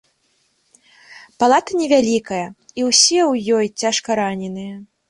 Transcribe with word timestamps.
Палата 1.43 1.71
невялікая, 1.83 2.43
і 2.49 2.81
ўсе 2.89 3.19
ў 3.31 3.61
ёй 3.61 3.65
цяжкараненыя. 3.85 4.75